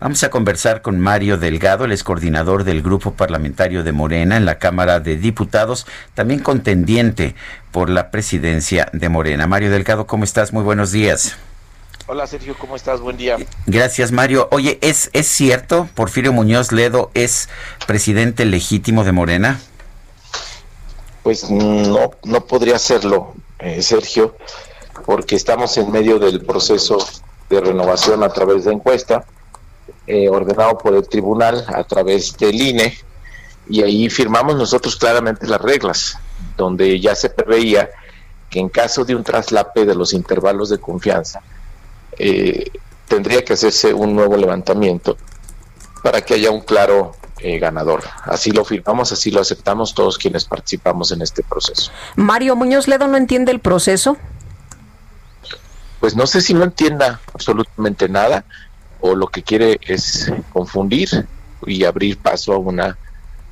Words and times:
Vamos 0.00 0.24
a 0.24 0.30
conversar 0.30 0.82
con 0.82 0.98
Mario 0.98 1.38
Delgado, 1.38 1.84
el 1.84 1.92
es 1.92 2.02
coordinador 2.02 2.64
del 2.64 2.82
Grupo 2.82 3.12
Parlamentario 3.12 3.84
de 3.84 3.92
Morena 3.92 4.36
en 4.36 4.44
la 4.44 4.58
Cámara 4.58 4.98
de 4.98 5.16
Diputados, 5.16 5.86
también 6.14 6.40
contendiente 6.40 7.36
por 7.70 7.88
la 7.88 8.10
presidencia 8.10 8.88
de 8.92 9.08
Morena. 9.08 9.46
Mario 9.46 9.70
Delgado, 9.70 10.08
¿cómo 10.08 10.24
estás? 10.24 10.52
Muy 10.52 10.64
buenos 10.64 10.90
días. 10.90 11.36
Hola 12.08 12.26
Sergio, 12.26 12.56
¿cómo 12.58 12.74
estás? 12.74 13.00
Buen 13.00 13.16
día. 13.16 13.36
Gracias 13.66 14.10
Mario. 14.10 14.48
Oye, 14.50 14.80
¿es, 14.82 15.10
¿es 15.12 15.28
cierto, 15.28 15.88
Porfirio 15.94 16.32
Muñoz 16.32 16.72
Ledo 16.72 17.12
es 17.14 17.48
presidente 17.86 18.46
legítimo 18.46 19.04
de 19.04 19.12
Morena? 19.12 19.60
Pues 21.22 21.48
no, 21.52 22.10
no 22.24 22.46
podría 22.46 22.80
serlo, 22.80 23.34
eh, 23.60 23.80
Sergio, 23.80 24.36
porque 25.06 25.36
estamos 25.36 25.78
en 25.78 25.92
medio 25.92 26.18
del 26.18 26.44
proceso 26.44 26.98
de 27.48 27.60
renovación 27.60 28.24
a 28.24 28.30
través 28.30 28.64
de 28.64 28.72
encuesta, 28.72 29.24
eh, 30.06 30.28
ordenado 30.28 30.76
por 30.78 30.94
el 30.94 31.08
tribunal 31.08 31.64
a 31.68 31.84
través 31.84 32.36
del 32.36 32.60
INE, 32.60 32.98
y 33.68 33.82
ahí 33.82 34.10
firmamos 34.10 34.56
nosotros 34.56 34.96
claramente 34.96 35.46
las 35.46 35.60
reglas, 35.60 36.18
donde 36.56 37.00
ya 37.00 37.14
se 37.14 37.30
preveía 37.30 37.88
que 38.50 38.60
en 38.60 38.68
caso 38.68 39.04
de 39.04 39.14
un 39.14 39.24
traslape 39.24 39.84
de 39.84 39.94
los 39.94 40.12
intervalos 40.12 40.68
de 40.68 40.78
confianza, 40.78 41.40
eh, 42.18 42.70
tendría 43.08 43.44
que 43.44 43.54
hacerse 43.54 43.92
un 43.92 44.14
nuevo 44.14 44.36
levantamiento 44.36 45.16
para 46.02 46.20
que 46.20 46.34
haya 46.34 46.50
un 46.50 46.60
claro 46.60 47.16
eh, 47.40 47.58
ganador. 47.58 48.04
Así 48.24 48.52
lo 48.52 48.64
firmamos, 48.64 49.10
así 49.10 49.30
lo 49.30 49.40
aceptamos 49.40 49.94
todos 49.94 50.18
quienes 50.18 50.44
participamos 50.44 51.10
en 51.12 51.22
este 51.22 51.42
proceso. 51.42 51.90
Mario 52.16 52.56
Muñoz 52.56 52.86
Ledo 52.86 53.08
no 53.08 53.16
entiende 53.16 53.50
el 53.52 53.60
proceso. 53.60 54.16
Pues 56.00 56.14
no 56.14 56.26
sé 56.26 56.40
si 56.40 56.54
no 56.54 56.64
entienda 56.64 57.20
absolutamente 57.32 58.08
nada 58.08 58.44
o 59.06 59.14
lo 59.14 59.26
que 59.26 59.42
quiere 59.42 59.78
es 59.82 60.32
confundir 60.50 61.26
y 61.66 61.84
abrir 61.84 62.16
paso 62.16 62.54
a 62.54 62.58
una 62.58 62.96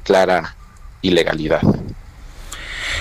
clara 0.03 0.56
ilegalidad. 1.03 1.61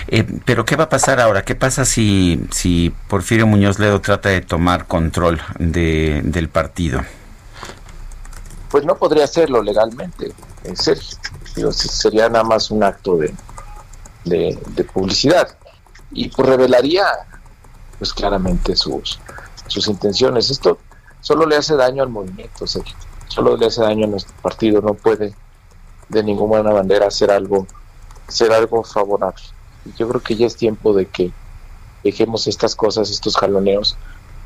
Eh, 0.09 0.25
pero 0.43 0.65
¿qué 0.65 0.75
va 0.75 0.85
a 0.85 0.89
pasar 0.89 1.21
ahora? 1.21 1.45
¿Qué 1.45 1.55
pasa 1.55 1.85
si, 1.85 2.45
si 2.51 2.93
Porfirio 3.07 3.47
Muñoz 3.47 3.79
Ledo 3.79 4.01
trata 4.01 4.27
de 4.27 4.41
tomar 4.41 4.85
control 4.85 5.41
de, 5.59 6.19
del 6.25 6.49
partido? 6.49 7.01
Pues 8.69 8.83
no 8.83 8.97
podría 8.97 9.23
hacerlo 9.23 9.63
legalmente, 9.63 10.33
en 10.65 10.75
serio. 10.75 11.03
Digo, 11.55 11.71
sería 11.71 12.27
nada 12.27 12.43
más 12.43 12.69
un 12.69 12.83
acto 12.83 13.15
de, 13.15 13.33
de, 14.25 14.59
de 14.71 14.83
publicidad. 14.83 15.57
Y 16.11 16.27
pues 16.27 16.49
revelaría 16.49 17.05
pues 17.97 18.13
claramente 18.13 18.75
sus, 18.75 19.21
sus 19.67 19.87
intenciones. 19.87 20.51
Esto 20.51 20.79
solo 21.21 21.45
le 21.45 21.55
hace 21.55 21.75
daño 21.75 22.03
al 22.03 22.09
movimiento. 22.09 22.65
Solo 23.27 23.55
le 23.55 23.67
hace 23.67 23.81
daño 23.81 24.05
a 24.05 24.09
nuestro 24.09 24.35
partido. 24.41 24.81
No 24.81 24.93
puede 24.93 25.33
de 26.09 26.23
ninguna 26.23 26.63
manera 26.63 27.07
hacer 27.07 27.31
algo, 27.31 27.65
hacer 28.27 28.51
algo 28.51 28.83
favorable. 28.83 29.43
Yo 29.97 30.07
creo 30.09 30.21
que 30.21 30.35
ya 30.35 30.47
es 30.47 30.55
tiempo 30.55 30.93
de 30.93 31.05
que 31.05 31.31
dejemos 32.03 32.47
estas 32.47 32.75
cosas, 32.75 33.09
estos 33.09 33.37
jaloneos, 33.37 33.97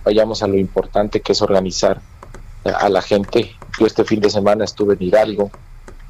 vayamos 0.04 0.44
a 0.44 0.48
lo 0.48 0.58
importante 0.58 1.22
que 1.22 1.32
es 1.32 1.42
organizar 1.42 2.02
a 2.64 2.90
la 2.90 3.02
gente. 3.02 3.56
Yo 3.80 3.88
este 3.88 4.04
fin 4.06 4.20
de 4.20 4.30
semana 4.30 4.64
estuve 4.64 4.94
en 4.94 5.04
Hidalgo, 5.04 5.52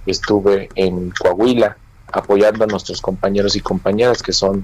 estuve 0.06 0.70
en 0.75 1.12
Coahuila 1.12 1.78
apoyando 2.12 2.64
a 2.64 2.68
nuestros 2.68 3.02
compañeros 3.02 3.56
y 3.56 3.62
compañeras 3.62 4.22
que 4.22 4.31
son 4.31 4.64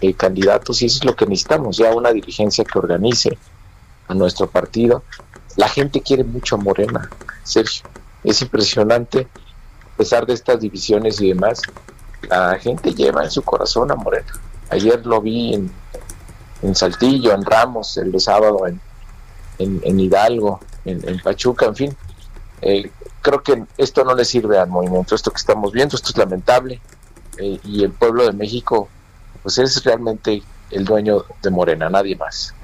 eh, 0.00 0.14
candidatos 0.14 0.82
y 0.82 0.86
eso 0.86 0.98
es 0.98 1.04
lo 1.04 1.14
que 1.14 1.26
necesitamos, 1.26 1.76
ya 1.76 1.94
una 1.94 2.12
dirigencia 2.12 2.64
que 2.64 2.78
organice 2.78 3.36
a 4.08 4.14
nuestro 4.14 4.48
partido. 4.48 5.02
La 5.58 5.68
gente 5.68 6.00
quiere 6.02 6.22
mucho 6.22 6.54
a 6.54 6.58
Morena, 6.58 7.10
Sergio. 7.42 7.82
Es 8.22 8.40
impresionante, 8.42 9.26
a 9.92 9.96
pesar 9.96 10.24
de 10.24 10.34
estas 10.34 10.60
divisiones 10.60 11.20
y 11.20 11.30
demás, 11.30 11.62
la 12.30 12.56
gente 12.60 12.94
lleva 12.94 13.24
en 13.24 13.30
su 13.32 13.42
corazón 13.42 13.90
a 13.90 13.96
Morena. 13.96 14.32
Ayer 14.70 15.04
lo 15.04 15.20
vi 15.20 15.54
en, 15.54 15.72
en 16.62 16.76
Saltillo, 16.76 17.34
en 17.34 17.44
Ramos, 17.44 17.96
el 17.96 18.12
de 18.12 18.20
sábado 18.20 18.68
en, 18.68 18.80
en, 19.58 19.98
Hidalgo, 19.98 20.60
en, 20.84 21.06
en, 21.08 21.18
Pachuca, 21.18 21.66
en 21.66 21.74
fin. 21.74 21.96
Eh, 22.62 22.92
creo 23.20 23.42
que 23.42 23.64
esto 23.78 24.04
no 24.04 24.14
le 24.14 24.24
sirve 24.24 24.60
al 24.60 24.68
movimiento, 24.68 25.16
esto 25.16 25.32
que 25.32 25.38
estamos 25.38 25.72
viendo, 25.72 25.96
esto 25.96 26.10
es 26.10 26.18
lamentable. 26.18 26.80
Eh, 27.36 27.58
y 27.64 27.82
el 27.82 27.90
pueblo 27.90 28.24
de 28.24 28.32
México, 28.32 28.88
pues 29.42 29.58
es 29.58 29.82
realmente 29.82 30.40
el 30.70 30.84
dueño 30.84 31.24
de 31.42 31.50
Morena, 31.50 31.90
nadie 31.90 32.14
más. 32.14 32.54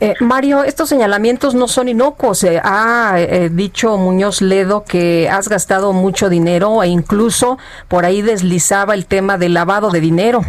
Eh, 0.00 0.14
Mario, 0.20 0.64
estos 0.64 0.88
señalamientos 0.88 1.54
no 1.54 1.68
son 1.68 1.88
inocuos. 1.88 2.44
Eh, 2.44 2.60
ha 2.62 3.14
eh, 3.18 3.48
dicho 3.50 3.96
Muñoz 3.96 4.40
Ledo 4.40 4.84
que 4.84 5.28
has 5.28 5.48
gastado 5.48 5.92
mucho 5.92 6.28
dinero 6.28 6.82
e 6.82 6.88
incluso 6.88 7.58
por 7.88 8.04
ahí 8.04 8.22
deslizaba 8.22 8.94
el 8.94 9.06
tema 9.06 9.38
del 9.38 9.54
lavado 9.54 9.90
de 9.90 10.00
dinero. 10.00 10.42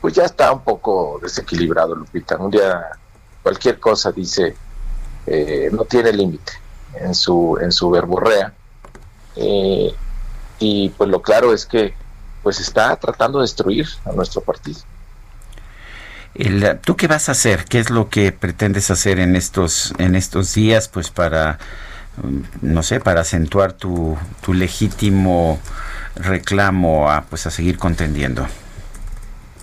Pues 0.00 0.14
ya 0.14 0.24
está 0.24 0.52
un 0.52 0.60
poco 0.60 1.18
desequilibrado, 1.22 1.94
Lupita. 1.94 2.36
Un 2.38 2.50
día 2.50 2.86
cualquier 3.42 3.78
cosa 3.78 4.12
dice 4.12 4.56
eh, 5.26 5.68
no 5.72 5.84
tiene 5.84 6.12
límite 6.12 6.52
en 6.94 7.14
su 7.14 7.58
en 7.60 7.72
su 7.72 7.90
verborrea 7.90 8.52
y 10.58 10.88
pues 10.90 11.08
lo 11.08 11.22
claro 11.22 11.54
es 11.54 11.64
que 11.64 11.94
pues 12.42 12.60
está 12.60 12.94
tratando 12.96 13.38
de 13.38 13.44
destruir 13.44 13.86
a 14.04 14.12
nuestro 14.12 14.40
partido. 14.40 14.80
El, 16.34 16.78
¿Tú 16.80 16.96
qué 16.96 17.06
vas 17.06 17.28
a 17.28 17.32
hacer? 17.32 17.64
¿Qué 17.64 17.80
es 17.80 17.90
lo 17.90 18.08
que 18.08 18.32
pretendes 18.32 18.90
hacer 18.90 19.18
en 19.18 19.36
estos, 19.36 19.92
en 19.98 20.14
estos 20.14 20.54
días? 20.54 20.88
Pues 20.88 21.10
para, 21.10 21.58
no 22.62 22.82
sé, 22.82 23.00
para 23.00 23.22
acentuar 23.22 23.72
tu, 23.72 24.16
tu 24.40 24.54
legítimo 24.54 25.58
reclamo 26.14 27.10
a, 27.10 27.22
pues 27.22 27.46
a 27.46 27.50
seguir 27.50 27.78
contendiendo. 27.78 28.46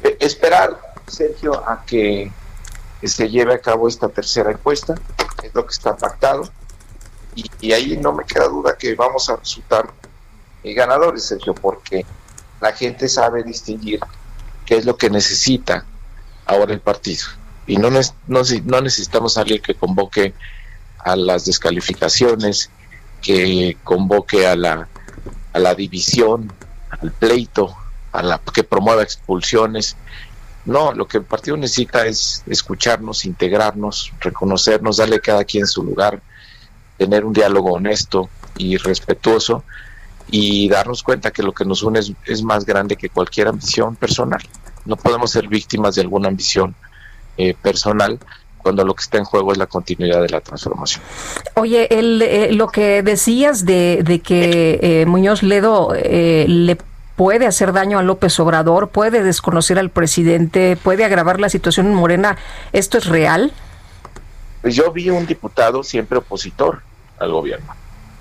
Eh, 0.04 0.18
esperar, 0.20 0.78
Sergio, 1.08 1.68
a 1.68 1.84
que 1.86 2.32
se 3.04 3.30
lleve 3.30 3.54
a 3.54 3.60
cabo 3.60 3.88
esta 3.88 4.10
tercera 4.10 4.52
encuesta, 4.52 4.96
es 5.44 5.54
lo 5.54 5.66
que 5.66 5.72
está 5.72 5.96
pactado, 5.96 6.50
y, 7.36 7.46
y 7.62 7.72
ahí 7.72 7.98
no 7.98 8.12
me 8.12 8.26
queda 8.26 8.48
duda 8.48 8.76
que 8.78 8.96
vamos 8.96 9.30
a 9.30 9.36
resultar 9.38 9.90
eh, 10.64 10.74
ganadores, 10.74 11.26
Sergio, 11.26 11.54
porque 11.54 12.06
la 12.60 12.74
gente 12.74 13.08
sabe 13.08 13.44
distinguir 13.44 14.00
qué 14.66 14.78
es 14.78 14.86
lo 14.86 14.98
que 14.98 15.10
necesita 15.10 15.86
ahora 16.47 16.74
el 16.74 16.80
partido. 16.80 17.25
Y 17.68 17.78
no, 17.78 17.90
no, 17.90 18.00
no 18.28 18.81
necesitamos 18.81 19.38
a 19.38 19.41
alguien 19.41 19.62
que 19.62 19.75
convoque 19.75 20.34
a 21.00 21.16
las 21.16 21.46
descalificaciones, 21.46 22.72
que 23.22 23.78
convoque 23.84 24.47
a 24.47 24.56
la, 24.56 24.88
a 25.53 25.59
la 25.59 25.75
división, 25.75 26.52
al 26.90 27.12
pleito, 27.12 27.75
a 28.13 28.24
la 28.24 28.40
que 28.40 28.63
promueva 28.63 29.03
expulsiones. 29.03 29.97
No, 30.66 30.94
lo 30.94 31.07
que 31.07 31.18
el 31.18 31.24
partido 31.24 31.57
necesita 31.57 32.06
es 32.06 32.44
escucharnos, 32.47 33.25
integrarnos, 33.25 34.13
reconocernos, 34.19 34.97
darle 34.97 35.18
a 35.18 35.22
cada 35.22 35.44
quien 35.44 35.68
su 35.68 35.84
lugar, 35.84 36.22
tener 36.98 37.25
un 37.25 37.33
diálogo 37.33 37.74
honesto 37.74 38.30
y 38.57 38.77
respetuoso 38.77 39.63
y 40.30 40.68
darnos 40.68 41.04
cuenta 41.04 41.31
que 41.31 41.44
lo 41.44 41.54
que 41.54 41.63
nos 41.63 41.83
une 41.83 42.00
es, 42.00 42.12
es 42.25 42.44
más 42.44 42.66
grande 42.66 42.98
que 42.98 43.10
cualquier 43.10 43.48
ambición 43.48 43.95
personal 43.95 44.42
no 44.88 44.95
podemos 44.95 45.31
ser 45.31 45.48
víctimas 45.48 45.95
de 45.95 46.01
alguna 46.01 46.30
ambición 46.30 46.75
eh, 47.38 47.56
personal 47.62 48.19
cuando 48.57 48.84
lo 48.84 48.95
que 48.95 49.01
está 49.01 49.18
en 49.18 49.24
juego 49.24 49.54
es 49.54 49.57
la 49.57 49.68
continuidad 49.68 50.22
de 50.22 50.30
la 50.30 50.42
transformación. 50.42 51.01
Oye, 51.54 51.88
el, 51.98 52.22
eh, 52.22 52.51
lo 52.51 52.68
que 52.68 53.01
decías 53.01 53.66
de, 53.66 54.01
de 54.04 54.19
que 54.19 54.80
eh, 54.81 55.06
Muñoz 55.06 55.42
Ledo 55.42 55.94
eh, 55.95 56.45
le 56.50 56.78
puede 57.16 57.48
hacer 57.48 57.72
daño 57.72 57.98
a 57.98 58.04
López 58.04 58.38
Obrador, 58.42 58.89
puede 58.89 59.24
desconocer 59.24 59.80
al 59.80 59.89
presidente, 59.89 60.78
puede 60.78 61.06
agravar 61.06 61.39
la 61.39 61.50
situación 61.50 61.88
en 61.88 61.94
Morena, 61.94 62.38
¿esto 62.74 62.98
es 62.98 63.06
real? 63.06 63.54
Pues 64.62 64.75
yo 64.75 64.92
vi 64.92 65.10
un 65.10 65.25
diputado 65.25 65.81
siempre 65.81 66.18
opositor 66.18 66.81
al 67.19 67.31
gobierno, 67.31 67.74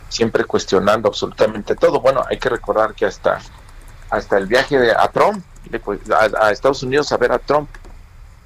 siempre 0.08 0.44
cuestionando 0.44 1.08
absolutamente 1.08 1.74
todo. 1.74 2.00
Bueno, 2.00 2.22
hay 2.30 2.38
que 2.38 2.48
recordar 2.48 2.94
que 2.94 3.04
hasta, 3.04 3.40
hasta 4.10 4.38
el 4.38 4.46
viaje 4.46 4.78
de, 4.78 4.92
a 4.92 5.08
Trump, 5.08 5.42
a, 6.10 6.46
a, 6.46 6.50
Estados 6.52 6.82
Unidos 6.82 7.12
a 7.12 7.16
ver 7.16 7.32
a 7.32 7.38
Trump. 7.38 7.68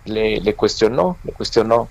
Le, 0.04 0.40
le, 0.40 0.54
cuestionó, 0.54 1.18
le 1.24 1.32
cuestionó 1.32 1.88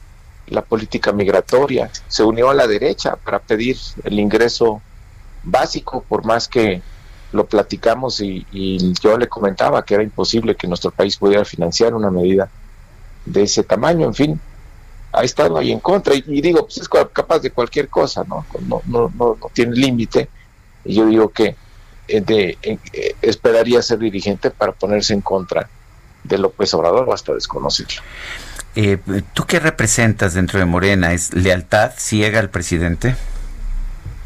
la 0.47 0.63
política 0.63 1.11
migratoria, 1.11 1.91
se 2.07 2.23
unió 2.23 2.49
a 2.49 2.55
la 2.55 2.65
derecha 2.65 3.15
para 3.15 3.39
pedir 3.39 3.77
el 4.03 4.19
ingreso 4.19 4.81
básico, 5.43 6.03
por 6.07 6.25
más 6.25 6.47
que 6.47 6.81
lo 7.31 7.45
platicamos 7.45 8.21
y, 8.21 8.45
yo 9.01 9.17
le 9.17 9.27
comentaba 9.27 9.85
que 9.85 9.93
era 9.93 10.03
imposible 10.03 10.55
que 10.55 10.67
nuestro 10.67 10.91
país 10.91 11.17
pudiera 11.17 11.45
financiar 11.45 11.93
una 11.93 12.09
medida 12.09 12.49
de 13.25 13.43
ese 13.43 13.63
tamaño, 13.63 14.07
en 14.07 14.15
fin, 14.15 14.39
ha 15.11 15.23
estado 15.23 15.57
ahí 15.57 15.71
en 15.71 15.79
contra 15.79 16.15
y, 16.15 16.41
digo, 16.41 16.65
pues 16.65 16.77
es 16.77 16.89
capaz 16.89 17.39
de 17.39 17.51
cualquier 17.51 17.89
cosa, 17.89 18.23
¿no? 18.23 18.45
No, 18.67 18.81
no, 18.87 19.11
no, 19.15 19.37
tiene 19.53 19.75
límite 19.75 20.29
y 20.85 20.95
yo 20.95 21.05
digo 21.05 21.29
que 21.29 21.55
de, 22.25 22.57
eh, 22.61 23.15
esperaría 23.21 23.81
ser 23.81 23.99
dirigente 23.99 24.51
para 24.51 24.71
ponerse 24.71 25.13
en 25.13 25.21
contra 25.21 25.69
de 26.23 26.37
López 26.37 26.73
Obrador 26.73 27.09
hasta 27.13 27.33
desconocerlo. 27.33 28.01
Eh, 28.75 28.97
¿Tú 29.33 29.45
qué 29.45 29.59
representas 29.59 30.33
dentro 30.33 30.59
de 30.59 30.65
Morena? 30.65 31.13
¿Es 31.13 31.33
lealtad 31.33 31.91
ciega 31.97 32.39
al 32.39 32.49
presidente? 32.49 33.15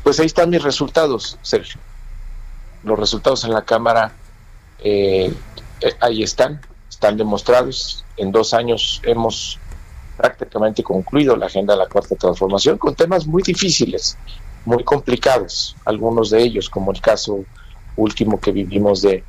Pues 0.03 0.19
ahí 0.19 0.25
están 0.25 0.49
mis 0.49 0.61
resultados, 0.61 1.39
Sergio. 1.41 1.79
Los 2.83 2.99
resultados 2.99 3.45
en 3.45 3.53
la 3.53 3.63
Cámara 3.63 4.11
eh, 4.79 5.33
eh, 5.81 5.93
ahí 6.01 6.23
están, 6.23 6.61
están 6.89 7.17
demostrados. 7.17 8.03
En 8.17 8.31
dos 8.31 8.53
años 8.53 9.01
hemos 9.05 9.59
prácticamente 10.17 10.83
concluido 10.83 11.35
la 11.37 11.45
agenda 11.45 11.73
de 11.73 11.79
la 11.79 11.87
cuarta 11.87 12.15
transformación 12.15 12.77
con 12.77 12.93
temas 12.93 13.25
muy 13.25 13.41
difíciles, 13.41 14.17
muy 14.65 14.83
complicados, 14.83 15.75
algunos 15.85 16.29
de 16.29 16.43
ellos, 16.43 16.69
como 16.69 16.91
el 16.91 17.01
caso 17.01 17.45
último 17.95 18.39
que 18.39 18.51
vivimos 18.51 19.01
de, 19.01 19.23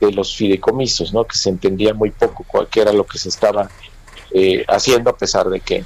los 0.00 0.34
fideicomisos, 0.34 1.12
¿no? 1.12 1.24
que 1.24 1.36
se 1.36 1.50
entendía 1.50 1.92
muy 1.92 2.10
poco 2.10 2.44
cuál 2.46 2.68
era 2.74 2.90
lo 2.92 3.04
que 3.04 3.18
se 3.18 3.28
estaba 3.28 3.68
eh, 4.32 4.64
haciendo, 4.66 5.10
a 5.10 5.16
pesar 5.16 5.50
de 5.50 5.60
que 5.60 5.84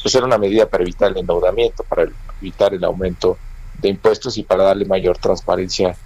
pues, 0.00 0.14
era 0.14 0.24
una 0.24 0.38
medida 0.38 0.66
para 0.66 0.84
evitar 0.84 1.10
el 1.10 1.16
endeudamiento, 1.16 1.82
para 1.82 2.06
evitar 2.40 2.74
el 2.74 2.84
aumento 2.84 3.38
de 3.80 3.88
impuestos 3.88 4.38
y 4.38 4.44
para 4.44 4.64
darle 4.64 4.84
mayor 4.84 5.18
transparencia 5.18 5.96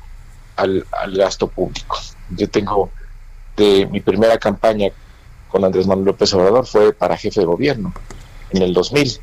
al, 0.56 0.86
gasto 1.14 1.48
público. 1.48 1.98
Yo 2.30 2.48
tengo 2.48 2.90
de 3.56 3.86
mi 3.90 4.00
primera 4.00 4.38
campaña 4.38 4.88
con 5.48 5.64
Andrés 5.64 5.86
Manuel 5.86 6.06
López 6.06 6.32
Obrador 6.34 6.66
fue 6.66 6.92
para 6.92 7.16
jefe 7.16 7.40
de 7.40 7.46
gobierno 7.46 7.92
en 8.50 8.62
el 8.62 8.72
2000. 8.72 9.20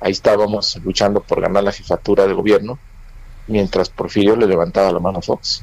Ahí 0.00 0.12
estábamos 0.12 0.76
luchando 0.84 1.20
por 1.20 1.40
ganar 1.40 1.64
la 1.64 1.72
jefatura 1.72 2.26
de 2.26 2.32
gobierno, 2.32 2.78
mientras 3.46 3.90
Porfirio 3.90 4.36
le 4.36 4.46
levantaba 4.46 4.92
la 4.92 5.00
mano 5.00 5.18
a 5.18 5.22
Fox. 5.22 5.62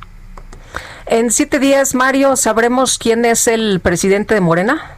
En 1.11 1.29
siete 1.29 1.59
días, 1.59 1.93
Mario, 1.93 2.37
¿sabremos 2.37 2.97
quién 2.97 3.25
es 3.25 3.45
el 3.49 3.81
presidente 3.81 4.33
de 4.33 4.39
Morena? 4.39 4.95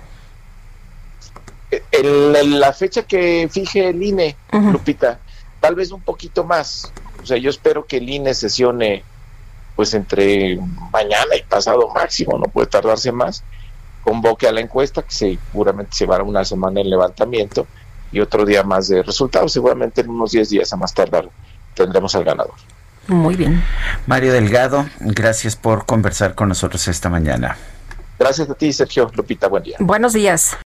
En 1.91 2.59
la 2.59 2.71
fecha 2.71 3.01
que 3.01 3.49
fije 3.51 3.89
el 3.89 4.03
INE, 4.03 4.37
Lupita, 4.51 5.17
tal 5.59 5.73
vez 5.73 5.91
un 5.91 6.01
poquito 6.01 6.43
más. 6.43 6.93
O 7.23 7.25
sea, 7.25 7.37
yo 7.37 7.49
espero 7.49 7.87
que 7.87 7.97
el 7.97 8.07
INE 8.07 8.35
sesione 8.35 9.03
pues 9.75 9.95
entre 9.95 10.59
mañana 10.91 11.35
y 11.35 11.41
pasado 11.49 11.89
máximo, 11.89 12.37
no 12.37 12.45
puede 12.45 12.67
tardarse 12.67 13.11
más, 13.11 13.43
convoque 14.03 14.47
a 14.47 14.51
la 14.51 14.61
encuesta, 14.61 15.01
que 15.01 15.15
seguramente 15.15 15.95
se 15.95 16.05
va 16.05 16.17
a 16.17 16.21
una 16.21 16.45
semana 16.45 16.79
el 16.81 16.91
levantamiento 16.91 17.65
y 18.11 18.19
otro 18.19 18.45
día 18.45 18.61
más 18.61 18.87
de 18.87 19.01
resultados, 19.01 19.51
seguramente 19.51 20.01
en 20.01 20.11
unos 20.11 20.33
10 20.33 20.47
días 20.47 20.73
a 20.73 20.77
más 20.77 20.93
tardar 20.93 21.27
tendremos 21.73 22.13
al 22.13 22.23
ganador. 22.23 22.53
Muy 23.07 23.35
bien. 23.35 23.63
Mario 24.07 24.33
Delgado, 24.33 24.87
gracias 24.99 25.55
por 25.55 25.85
conversar 25.85 26.35
con 26.35 26.49
nosotros 26.49 26.87
esta 26.87 27.09
mañana. 27.09 27.57
Gracias 28.19 28.49
a 28.49 28.53
ti, 28.53 28.71
Sergio. 28.71 29.11
Lupita, 29.15 29.47
buen 29.47 29.63
día. 29.63 29.77
Buenos 29.79 30.13
días. 30.13 30.57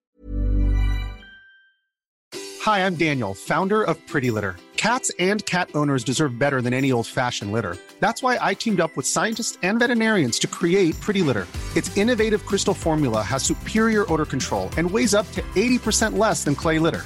Hi, 2.65 2.79
I'm 2.85 2.95
Daniel, 2.95 3.33
founder 3.33 3.81
of 3.81 3.97
Pretty 4.07 4.29
Litter. 4.29 4.55
Cats 4.75 5.09
and 5.19 5.43
cat 5.45 5.69
owners 5.73 6.03
deserve 6.03 6.37
better 6.37 6.61
than 6.61 6.73
any 6.73 6.91
old-fashioned 6.91 7.51
litter. 7.51 7.77
That's 7.99 8.21
why 8.21 8.37
I 8.39 8.53
teamed 8.53 8.79
up 8.79 8.95
with 8.95 9.07
scientists 9.07 9.57
and 9.63 9.79
veterinarians 9.79 10.37
to 10.39 10.47
create 10.47 10.99
Pretty 11.01 11.21
Litter. 11.23 11.47
Its 11.75 11.95
innovative 11.97 12.45
crystal 12.45 12.73
formula 12.73 13.23
has 13.23 13.41
superior 13.41 14.05
odor 14.11 14.25
control 14.25 14.69
and 14.77 14.89
weighs 14.91 15.15
up 15.15 15.31
to 15.31 15.41
80% 15.55 16.17
less 16.17 16.43
than 16.43 16.55
clay 16.55 16.77
litter. 16.77 17.05